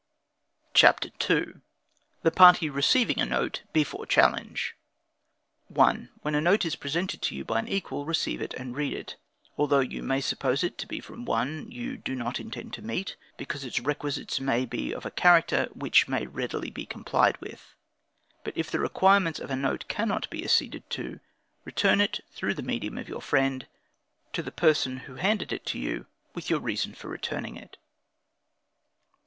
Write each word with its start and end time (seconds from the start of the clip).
CHAPTER 0.73 1.11
II. 1.29 1.61
The 2.23 2.31
Party 2.31 2.71
Receiving 2.71 3.19
a 3.21 3.25
Note 3.27 3.61
Before 3.71 4.07
Challenge. 4.07 4.75
1. 5.67 6.09
When 6.23 6.33
a 6.33 6.41
note 6.41 6.65
is 6.65 6.75
presented 6.75 7.21
to 7.21 7.35
you 7.35 7.45
by 7.45 7.59
an 7.59 7.67
equal, 7.67 8.05
receive 8.07 8.41
it, 8.41 8.55
and 8.55 8.75
read 8.75 8.93
it, 8.93 9.15
although 9.59 9.79
you 9.81 10.01
may 10.01 10.19
suppose 10.19 10.63
it 10.63 10.79
to 10.79 10.87
be 10.87 11.01
from 11.01 11.23
one 11.23 11.71
you 11.71 11.97
do 11.97 12.15
not 12.15 12.39
intend 12.39 12.73
to 12.73 12.81
meet, 12.81 13.15
because 13.37 13.63
its 13.63 13.79
requisites 13.79 14.39
may 14.39 14.65
be 14.65 14.91
of 14.91 15.05
a 15.05 15.11
character 15.11 15.69
which 15.71 16.07
may 16.07 16.25
readily 16.25 16.71
be 16.71 16.87
complied 16.87 17.39
with. 17.39 17.75
But 18.43 18.57
if 18.57 18.71
the 18.71 18.79
requirements 18.79 19.39
of 19.39 19.51
a 19.51 19.55
note 19.55 19.87
cannot 19.87 20.27
be 20.31 20.43
acceded 20.43 20.89
to, 20.97 21.19
return 21.63 22.01
it, 22.01 22.21
through 22.31 22.55
the 22.55 22.63
medium 22.63 22.97
of 22.97 23.07
your 23.07 23.21
friend, 23.21 23.67
to 24.33 24.41
the 24.41 24.51
person 24.51 24.97
who 25.05 25.17
handed 25.17 25.53
it 25.53 25.63
to 25.67 25.77
you, 25.77 26.07
with 26.33 26.49
your 26.49 26.59
reason 26.59 26.95
for 26.95 27.07
returning 27.07 27.55
it. 27.55 27.77